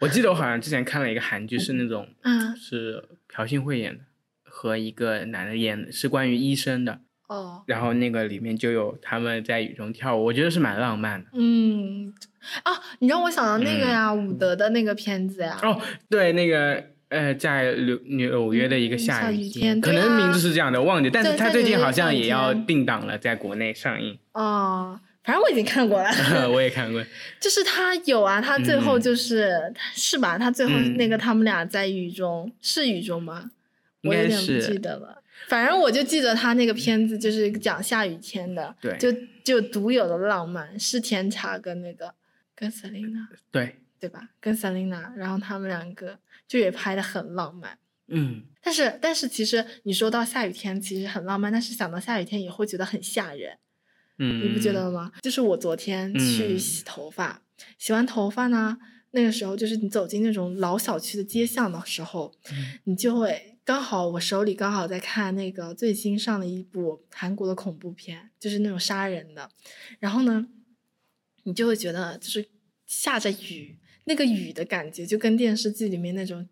[0.00, 4.00] 我记得我好像之前看了一个韩剧，是那种嗯，是朴信惠演的，
[4.58, 6.98] 和一个男的演的，是关于医生的。
[7.28, 11.28] 哦，然后那个里面就有他们在雨中跳舞，我觉得是蛮浪漫的。
[11.34, 12.12] 嗯，
[12.64, 15.56] 啊，你让我想到那个呀，伍德的那个片子呀。
[15.62, 21.08] 嗯哦，对，那个呃，在纽纽约的一个嗯下雨天可能名字是这样的，忘记。
[21.08, 24.18] 但是他最近好像也要定档了，在国内上映。
[24.32, 26.10] 哦，反正我已经看过了。
[26.50, 27.04] 我也看过。
[27.38, 30.36] 就是他有啊，他最后嗯就是、是吧？
[30.36, 33.50] 他最后嗯那个他们俩在雨中，是雨中吗？
[34.02, 35.22] 我有点不记得了。
[35.46, 39.12] 反正我就记得他那个片子就是讲下雨天的，对就
[39.44, 42.12] 就独有的浪漫，是甜茶跟那个
[42.54, 44.30] 跟 Selina 对，对吧？
[44.40, 47.78] 跟 Selina，然后他们两个就也拍的很浪漫。
[48.08, 53.58] 嗯，但是但是其实你说到下雨天，其实很浪漫，但是想到下雨天也会觉得很吓人。
[54.18, 55.12] 嗯，你不觉得吗？
[55.22, 57.42] 就是我昨天去嗯洗头发，
[57.78, 58.76] 洗完头发呢，
[59.12, 69.50] 那个时候就是你走进那种老小区的街巷的时候，嗯你就会刚好我手里刚好在看那个最新上的一部韩国的恐怖片，就是那种杀人的，
[69.98, 70.48] 然后呢，
[71.42, 72.48] 你就会觉得就是
[72.86, 76.48] 下着雨，那个雨的感觉就跟电视剧里面那种。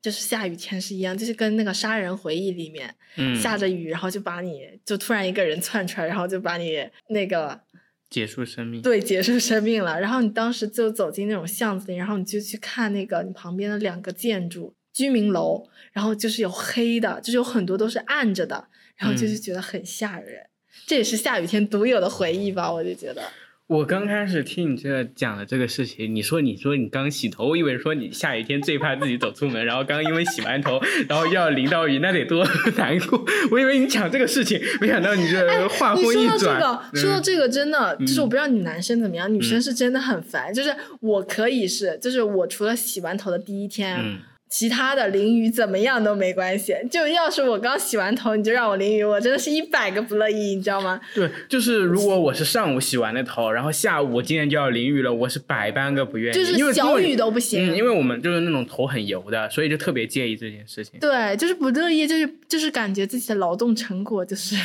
[0.00, 7.60] 就是下雨天是一样，就是跟那个《杀人回忆》里面，嗯下着雨，然后就把你就突然一个人窜出来，然后就把你那个
[8.08, 8.80] 结束生命。
[8.80, 10.00] 对结束生命了。
[10.00, 20.46] 然后你当时就走进那种巷子里，然后你就去看那个你旁边的两个建筑居民楼，然后就是有黑的，就是有很多都是暗着的，然后就是嗯觉得很吓人。
[20.88, 23.22] 这也是下雨天独有的回忆吧，我就觉得。
[23.68, 32.44] 我刚开始听你这讲的这个事情，你说你说你刚洗头，我以为说你下雨天最怕自己走出门，然后刚因为洗完头，然后要淋到雨，那得多
[32.76, 33.24] 难过。
[33.52, 36.60] 我以为你讲这个事情，没想到你这话哎你锋一说到这转。
[36.60, 40.52] 个，说到嗯这个，真的、就是我嗯不知道你男生怎么样，女生是真的很烦。
[40.52, 46.74] 就是我可以是，就是我除了洗完头的第一天，嗯，其他的淋雨怎么样都没关系。
[46.90, 51.00] 就要是我刚洗完头，你就让我淋雨，我真的是一百个不乐意，你知道吗？
[51.14, 57.72] 对，就是如果我是上午洗完的头，然后下午我今天就要淋雨了，我是百般个不愿意，就是小雨都不行。
[57.72, 60.98] 嗯，因为我们就是那种头很油的，所以就特别介意这件事情。
[61.00, 64.56] 对，就是不乐意，就是就是感觉自己的劳动成果就是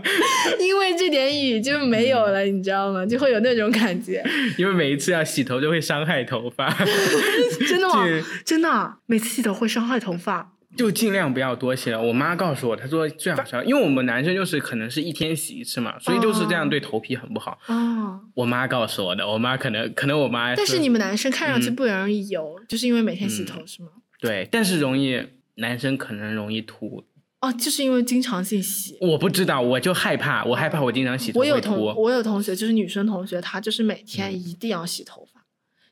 [0.60, 3.06] 因为这点雨就没有了，你知道吗？
[3.06, 4.22] 就会有那种感觉。
[4.58, 6.68] 因为每一次要洗头就会伤害头发，
[7.68, 8.06] 真的吗？
[8.44, 10.52] 真的啊，每次洗头会伤害头发。
[10.74, 12.00] 就尽量不要多洗了。
[12.02, 17.58] 我妈告诉我，她说最好是，因为我们男生就是可能是一天洗一次嘛，所以就是这样对头皮很不好。
[17.66, 23.88] 哦，我妈告诉我的，我妈可能可能我妈但是你们男生看上去嗯不容易油，就是因为每天洗头、是吗？
[24.18, 25.22] 对，但是容易
[25.56, 27.04] 男生可能容易秃。
[27.42, 28.96] 哦，就是因为经常性洗。
[29.02, 31.78] 我不知道，我就害怕，我害怕我经常洗头我有同。
[31.96, 35.41] 我有同学，就是女生同学，她就是每天嗯一定要洗头发，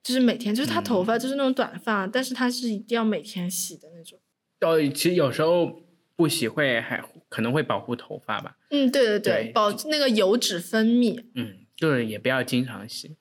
[0.03, 4.19] 就是每天，就是她头发就是那种短发，但是她是一定要每天洗的那种。
[4.61, 5.83] 哦，其实有时候
[6.17, 8.57] 不洗会还可能会保护头发吧。
[8.71, 11.23] 嗯，对对对保那个油脂分泌。
[11.35, 13.17] 嗯，就是也不要经常洗，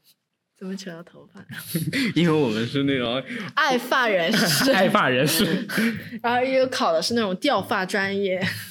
[0.57, 1.45] 怎么扯到头发？
[2.15, 3.21] 因为我们是那种
[3.55, 5.65] 爱发人士，爱发人士。
[6.21, 8.41] 然后又考的是那种掉发专业。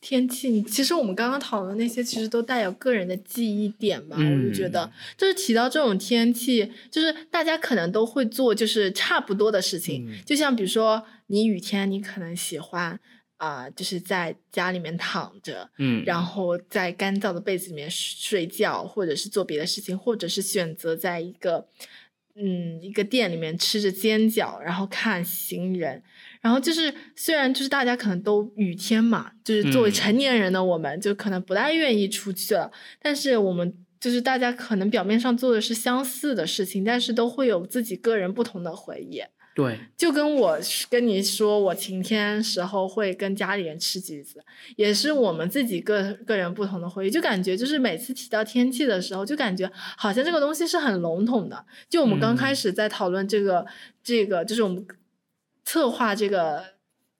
[0.00, 4.16] 天气，其实我们刚刚讨论那些，其实都带有个人的记忆点吧。
[4.16, 10.08] 我就觉得，就是提到这种天气，就是大家可能都会做，就是差不多的事情。
[10.24, 12.98] 就像比如说，你雨天，你可能喜欢
[13.38, 21.68] 啊、就是在家里面躺着，嗯，然后在干燥的被子里面睡觉，或者是做别的事情，或者是选择在一个
[22.34, 26.02] 嗯一个店里面吃着煎饺，然后看行人。
[26.40, 32.70] 然后就是虽然就是大家可能都雨天嘛，就是作为嗯成年人的我们，就可能不太愿意出去了，
[33.02, 33.74] 但是我们。
[34.00, 39.20] 就是大家可能表面上做的是相似的事情，但是都会有自己个人不同的回忆。
[39.56, 40.56] 对，就跟我
[40.88, 44.40] 跟你说，我晴天时候会跟家里人吃橘子，
[44.76, 47.10] 也是我们自己个个人不同的回忆。
[47.10, 51.66] 就感觉就是每次提到天气的时候，就感觉好像这个东西是很笼统的。
[51.90, 53.66] 就我们刚开始在讨论这个、
[54.04, 54.86] 这个，就是我们
[55.68, 56.64] 策划这个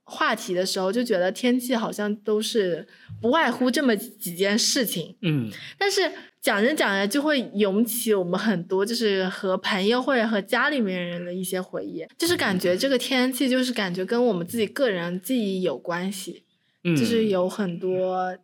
[0.04, 2.88] 话题的时候，就觉得天气好像都是
[3.20, 5.14] 不外乎这么几件事情。
[5.20, 16.44] 嗯，但是讲着讲着就会涌起我们很多就是和朋友或者和家里面人的一些回忆，就是感觉这个天气就是感觉跟我们自己个人记忆有关系，
[16.84, 18.34] 嗯就是有很多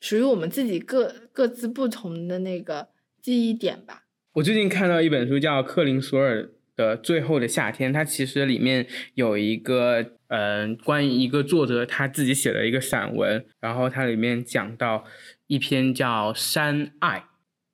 [0.00, 2.88] 属于我们自己各各自不同的那个
[3.22, 4.02] 记忆点吧。
[4.34, 15.04] 我最近看到一本书叫克林索尔的《最后的夏天》，它其实里面有一个嗯、关于一个作者他自己写的一个散文，然后它里面讲到
[15.46, 17.18] 一篇叫《山爱》。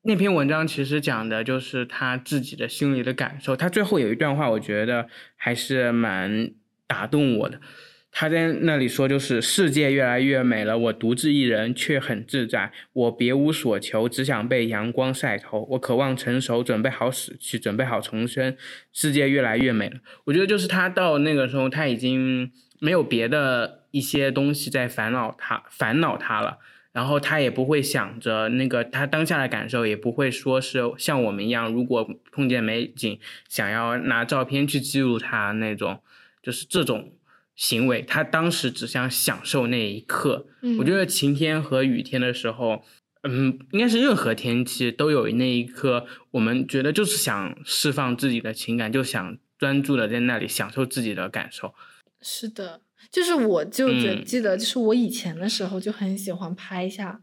[0.03, 3.57] 那篇文章其实讲的就是他自己的心里的感受。
[3.57, 6.51] 他最后有一段话，我觉得还是蛮
[6.87, 7.59] 打动我的。
[8.15, 15.67] 他在那里说，就是世界越来越美了，我独自一人却很自在，我别无所求，只想被阳光晒透。
[15.71, 18.55] 我渴望成熟，准备好死去，准备好重生。
[18.93, 26.59] 世界越来越美了，我觉得就是他到那个时候，他已经没有别的一些东西在烦恼他，烦恼他了。
[26.93, 36.01] 然后他也不会想着那个他当下的感受，也不会说是像我们一样，如果碰见美景，想要拿照片去记录它那种，
[36.43, 37.15] 就是这种
[37.57, 38.03] 行为。
[38.03, 40.47] 他当时只想享受那一刻。
[40.63, 42.85] 嗯，我觉得晴天和雨天的时候，
[43.23, 51.75] 嗯，应该是任何天气都有那一刻，我们觉得就是想释放自己的情感，就想专注的在那里享受自己的感受。
[52.21, 57.21] 是的，就是我就觉嗯记得，就是我以前的时候就很喜欢拍下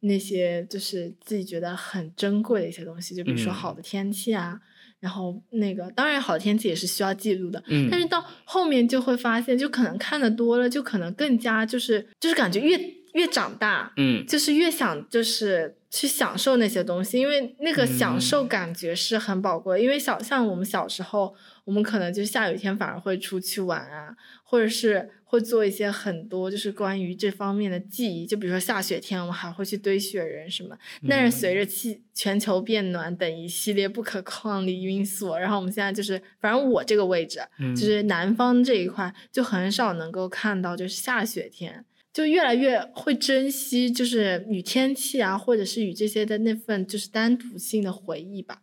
[0.00, 4.60] 那些就是自己觉得很珍贵的一些东西，就比如说嗯好的天气啊，
[5.00, 12.78] 然后那个当然好天气也是需要记录的，嗯，但是到后面就会发现，就可能看的多了，就可能更加就是就是感觉越
[13.12, 19.82] 越长大，嗯就是越想就是去享受那些东西，因为那个享嗯受感觉是很宝贵。
[19.82, 30.76] 因为小像我们小时候，我们可能就下雨天反而会出去玩啊，或者是会做一些很多就是关于这方面的记忆，就比如说下雪天，我们还会去堆雪人什么。
[31.08, 48.62] 但是随着气全球变暖等一系列不可抗力因素，然后我们现在就是，反正我这个位置，嗯就是南方这一块，就很少能够看到就是下雪天，就越来越会珍惜就是与天气啊，或者是与这些的那份就是单独性的回忆吧，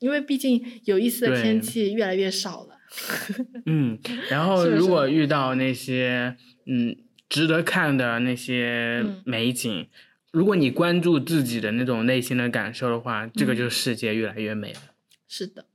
[0.00, 2.77] 因为毕竟有意思的天气越来越少了。
[3.66, 3.98] 嗯，
[4.30, 6.96] 然后如果遇到那些嗯
[7.28, 9.86] 值得看的那些嗯美景，
[10.32, 14.80] 如果你关注自己的那种内心的感受的话，这个嗯就是世界越来越美了。
[15.28, 15.66] 是的，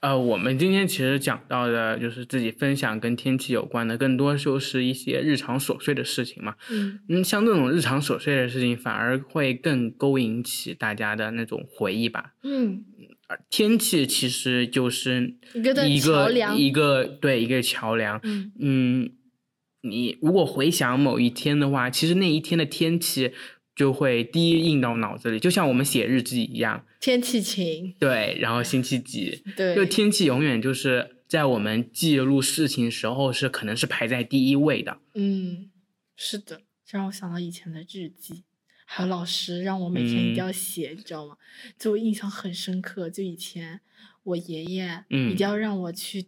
[0.00, 6.56] 呃，我们今天其实讲到的就是自己分享跟天气有关的，更多就是一些日常琐碎的事情嘛。
[6.70, 12.32] 嗯嗯，像这种日常琐碎的事情，反而会更勾引起大家的那种回忆吧。
[12.42, 12.91] 嗯，而
[13.50, 15.36] 天气其实就是
[15.86, 18.20] 一个一个对一个桥梁。
[18.22, 19.12] 嗯嗯，
[19.82, 23.32] 你如果回想某一天的话，其实那一天的天气
[23.74, 26.84] 就会第一印到脑子里，就像我们写日记一样。
[27.00, 34.98] 天气晴，对，然后星期几， 对，就天气永远就是在我们记录事情时候是可能是排在第一位的。
[35.14, 35.70] 嗯，
[36.14, 38.44] 是的，这让我想到以前的日记，
[38.94, 41.34] 还有老师让我每天一定嗯要写，你知道吗？
[41.78, 43.08] 就我印象很深刻。
[43.08, 43.80] 就以前
[44.22, 46.26] 我爷爷嗯一定要让我去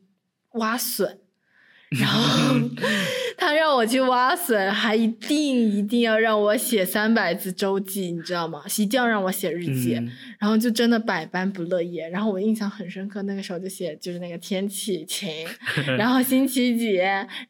[0.53, 1.19] 挖笋，
[2.01, 2.55] 然后
[3.37, 8.63] 他让我去挖笋，还一定一定要让我写三百字周记，你知道吗？
[8.79, 11.97] 一定要让我写日记，嗯然后就真的百般不乐意。
[11.97, 15.47] 然后我印象很深刻，那个时候就写就是那个天气晴，
[15.99, 16.95] 然后星期几，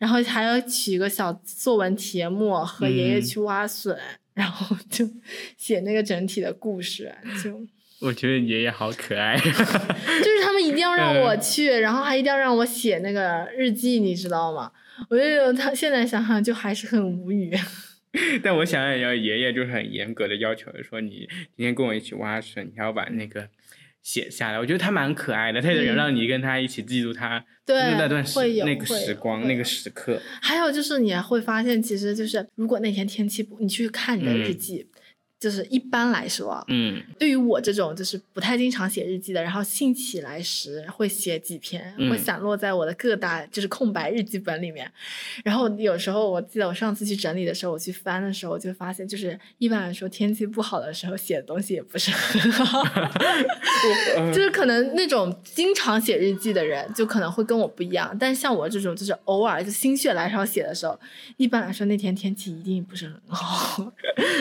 [0.00, 3.96] 然后还要取个小作文题目和爷爷嗯去挖笋，
[4.34, 5.08] 然后就
[5.56, 7.66] 写那个整体的故事，就。
[8.00, 9.34] 我觉得爷爷好可爱。
[9.38, 14.70] 就是他们一定要让我去，然后还一定要让我写那个日记，你知道吗？
[15.08, 17.56] 我就觉得他现在想想就还是很无语。
[18.42, 23.48] 但我想想要爷爷就是很严格的要求，说你今天跟我一起挖笋，你要把那个
[24.04, 24.58] 写下来。
[24.60, 30.20] 我觉得他蛮可爱的，他也嗯让你跟他一起记录他对那段时那个时光、那个时刻。
[30.40, 34.86] 还有就是你还会发现，其实就是如果那天天气不，你去看你的日嗯记，
[35.44, 44.90] 就是一般来说啊，嗯对于我这种就是不太经常写日记的，然后兴起来时会写几篇，嗯会散落在我的各大就是空白日记本里面。
[45.44, 52.82] 然后有时候我记得我上次去整理的时候，我去翻的时候，我就发现就是一般来说天气不好的时候写的东西也不是很好，
[54.16, 60.98] 嗯就是可能那种经常写日记的人就可能会跟我不一样，但是像我这种就是偶尔就心血来潮写的时候，
[61.36, 63.92] 一般来说那天天气一定不是很好。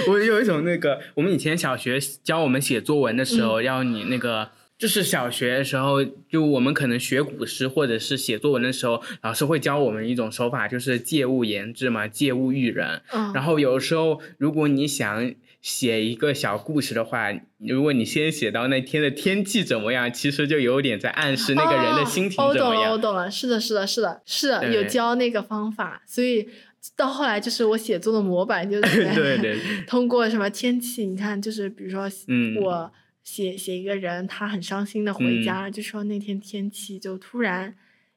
[0.07, 4.49] 我有一种那个，我们以前小学教我们写作文的时候，嗯要你那个。
[4.75, 13.01] 就是小学的时候，就我们可能学古诗或者是写作文的时候，老师会教我们一种手法，就是借物言志嘛，借物喻人。
[13.13, 15.31] 嗯，然后有时候，如果你想
[15.61, 23.01] 写一个小故事的话，如果你先写到那天的天气怎么样，其实就有点在暗示那个人的心情哦、我懂了，我怎么样。
[23.01, 26.49] 懂了，是的，是的，是的，是的，有教那个方法，所以
[26.95, 29.57] 到后来就是我写作的模板，就是对 对，
[29.87, 32.91] 通过什么天气，你看，就是比如说嗯我
[33.23, 37.73] 写写一个人，他很伤心的回家，就说那天天气就突然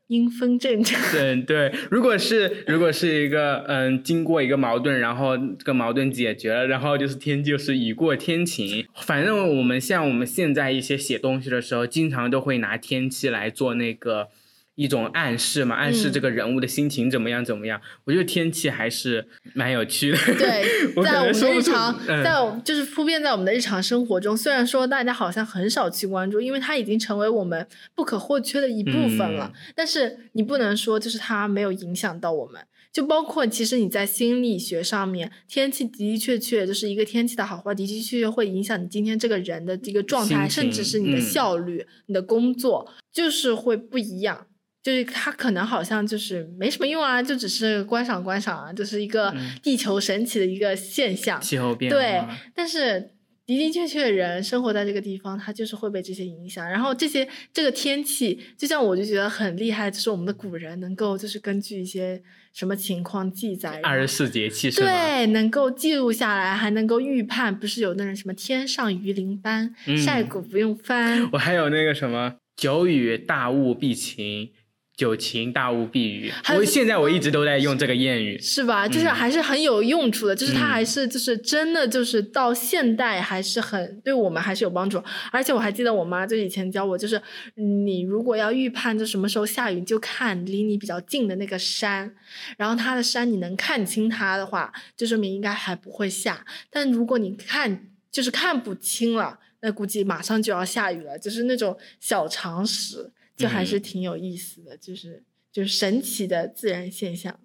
[0.09, 1.01] 阴风阵阵。
[1.45, 8.85] 对对，如果是如果是一个嗯，经过一个矛盾，然后这个矛盾解决了，然后就是天就是雨过天晴。
[8.97, 14.29] 反正我们像我们现在一些写东西的时候，经常都会拿天气来做那个
[14.77, 17.81] 一种暗示嘛，暗示嗯这个人物的心情怎么样怎么样。
[18.05, 20.19] 我觉得天气还是蛮有趣的。
[20.39, 20.65] 对，
[20.95, 24.37] 我在我们日常，嗯在我就是铺遍在我们的日常生活中。
[24.37, 29.51] 虽然说大家好像很少去关注，因为它已经成为我们不可或缺的一部分了。
[29.53, 32.61] 嗯但是你不能说就是它没有影响到我们。
[32.93, 44.47] 就包括其实你在心理学上面，天气的的确确就是一个天气的好坏，的的确确会影响你今天这个人的这个状态，甚至是你的嗯效率、你的工作，就是会不一样。
[44.87, 51.41] 就是它可能好像就是没什么用啊，就只是观赏观赏啊，就是一个嗯地球神奇的一个现象。
[51.41, 52.23] 气候变对，
[52.55, 53.01] 但是
[53.47, 56.65] 的的确确，人生活在这个地方，他就是会被这些影响。
[56.71, 62.23] 然后这些这个天气，就像我就觉得很厉害，就是我们的古人能够就是根据一些
[62.53, 64.71] 什么情况记载，二十四节气？
[64.71, 67.59] 对，能够记录下来，还能够预判。
[67.59, 71.29] 不是有那人什么天上鱼鳞斑，嗯晒谷不用翻。
[71.33, 74.51] 我还有那个什么“久雨大雾必晴
[74.97, 76.33] ”，“久晴大雾必雨”。
[76.57, 78.39] 我现在我一直都在用这个谚语。
[78.41, 78.89] 是吧？
[78.89, 85.03] 就是嗯还是很有用处的，就是它嗯还是就是真的就是到现代还是很对我们还是有帮助。
[85.31, 87.21] 而且我还记得我妈就以前教我，就是
[87.55, 92.15] 你如果要预判就什么时候下雨，就看离你比较近的那个山，
[92.57, 96.47] 然后它的山你能看清它的话，就说明应该还不会下。
[96.71, 101.19] 但如果你看就是看不清了，那估计马上就要下雨了。
[101.19, 105.23] 就是那种小常识，就还是嗯挺有意思的，就是
[105.53, 107.39] 就是神奇的自然现象。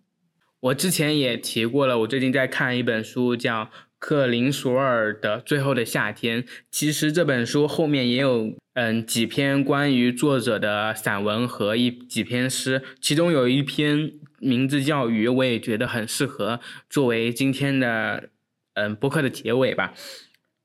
[0.62, 6.44] 我之前也提过了，我最近在看一本书，叫克林索尔的《最后的夏天》。
[6.70, 18.30] 其实这本书后面也有嗯几篇关于作者的散文和一几篇诗，其中有一篇名字叫《雨》，我也觉得很适合作为今天的
[18.76, 19.94] 嗯播客的结尾吧。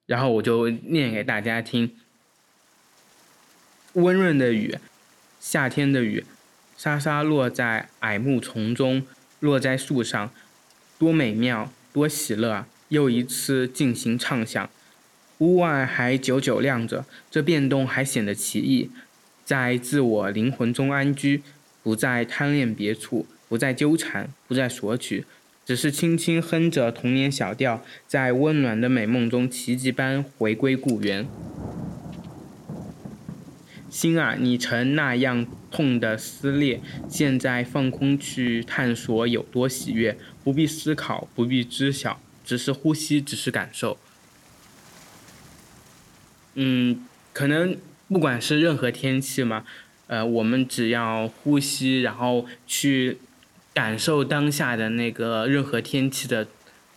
[0.05, 1.97] 然后我就念给大家听：
[3.95, 4.77] 温润的雨，
[5.41, 6.24] 夏天的雨，
[6.76, 9.07] 沙沙落在矮木丛中。
[9.41, 10.30] 落在树上，
[10.99, 12.64] 多美妙，多喜乐！
[12.89, 14.70] 又一次进行畅想。
[15.39, 18.91] 屋外还久久亮着，这变动还显得奇异。
[19.45, 21.43] 在自我灵魂中安居，
[21.82, 25.26] 不再贪恋别处，不再纠缠，不再索取，
[25.66, 31.28] 只是轻轻哼着童年小调，在温暖的美梦中奇迹般回归故园。
[33.97, 43.97] 心啊，你曾那样痛的撕裂，现在放空去探索有多喜悦，不必思考，不必知晓，只是呼吸，只是感受。
[46.57, 47.78] 嗯，可能
[48.09, 49.64] 不管是任何天气嘛，
[50.09, 53.16] 呃，我们只要呼吸，然后去
[53.72, 56.47] 感受当下的那个任何天气的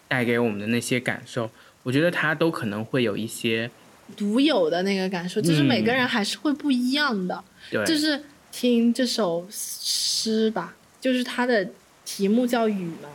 [0.10, 1.50] 带给我们的那些感受，
[1.84, 3.72] 我觉得它都可能会有一些
[4.18, 7.44] 独有的那个感受，就是每个人还是会不一样的。
[7.72, 11.68] 对，就是听这首诗吧，就是它的
[12.06, 13.10] 题目叫雨嘛，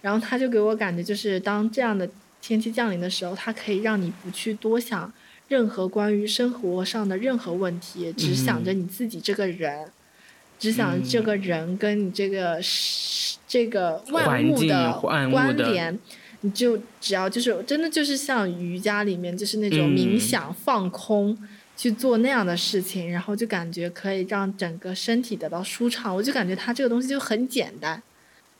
[0.00, 2.08] 然后它就给我感觉就是当这样的
[2.42, 5.12] 天气降临的时候，它可以让你不去多想
[5.48, 9.88] 任何关于生活上的任何问题，只想着你自己这个人，
[10.58, 12.60] 只想这个人跟你这个
[13.46, 14.92] 这个万物的
[15.30, 15.98] 关联。
[16.42, 21.36] 你就只要就是真的就是像瑜伽里面就是那种冥想放空
[21.76, 26.14] 去做那样的事情，然后就感觉可以让整个身体得到舒畅。
[26.14, 28.02] 我就感觉它这个东西就很简单，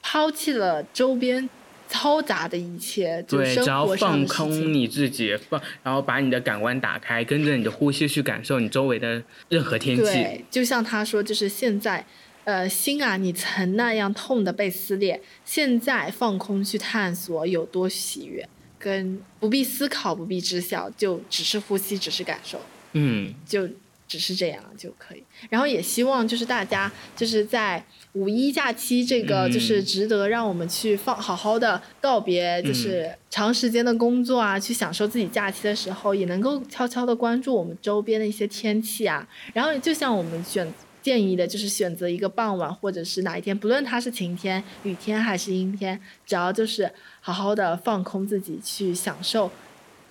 [0.03, 1.49] 抛弃了周边
[1.91, 10.03] 嘈杂的一切，对，只要放空你自己，放然后把你的感官打开，跟着你的呼吸去感受你周围的任何天气。
[10.03, 12.05] 对，就像他说，就是现在。
[12.51, 22.61] 呃，心啊，你曾那样痛的被撕裂，现在放空去探索有多喜悦，跟不必思考，不必知晓，就只是呼吸，只是感受，
[22.95, 23.69] 嗯，就
[24.09, 25.23] 只是这样就可以。
[25.49, 27.85] 然后也希望就是大家就是在
[28.15, 39.29] 五一假期这个就是值得让我们去放好好的告别，就是长时间的工作啊，去享受自己假期的时候，也能够悄悄的关注我们周边的一些天气啊。
[39.55, 40.67] 然后就像我们选。
[41.03, 46.91] 建议的就是选择一个傍晚，或者是哪一天，不论它是晴天、雨天还是阴天，只要就是
[47.21, 49.51] 好好的放空自己，去享受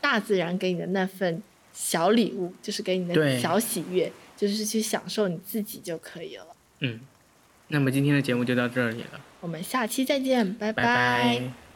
[0.02, 1.42] 大自然给你的那份
[1.74, 6.48] 小礼物，就是给你的小喜悦，就是去享受你自己就可以了。
[6.80, 7.00] 嗯，
[7.68, 11.69] 那么今天的节目就到这里了，我们下期再见，拜拜。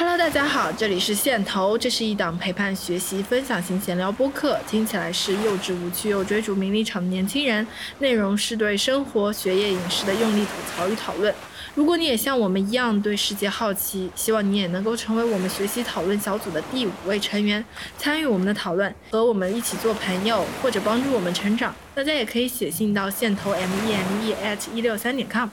[0.00, 7.66] Hello，大家好，这里是线头，这是一档陪伴学习、分享型闲聊播客，听起来是幼稚无趣又追逐名利场的年轻人，
[7.98, 11.34] 内容是对生活、学业、饮食的用力吐槽与讨论。
[11.74, 17.62] 如果你也像我们一样对世界好奇，希望你也能够成为我们学习讨论小组的第五位成员，
[17.98, 21.74] 参与我们的讨论，和我们一起做朋友，或者帮助我们成长。
[21.94, 25.50] 大家也可以写信到线头 m e m e at 一六三点 com。